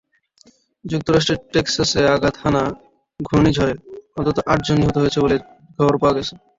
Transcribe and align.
যুক্তরাষ্ট্রের 0.85 1.39
টেক্সাসে 1.53 2.01
আঘাত 2.15 2.35
হানা 2.41 2.63
ঘূর্ণিঝড়ে 3.19 3.73
অন্তত 4.17 4.37
আটজন 4.51 4.77
নিহত 4.79 4.95
হয়েছে 4.99 5.19
বলে 5.23 5.35
খবর 5.75 5.95
পাওয়া 6.01 6.15
গেছে। 6.17 6.33